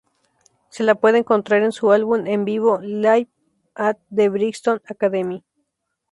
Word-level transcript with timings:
Se 0.69 0.83
la 0.83 0.95
puede 0.95 1.19
encontrar 1.19 1.61
en 1.61 1.71
su 1.71 1.91
álbum 1.91 2.25
en 2.25 2.43
vivo, 2.43 2.79
"Live 2.81 3.27
at 3.75 3.97
the 4.11 4.29
Brixton 4.29 4.81
Academy". 4.87 5.43